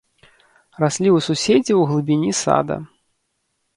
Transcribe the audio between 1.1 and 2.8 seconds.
ў суседзяў у глыбіні сада.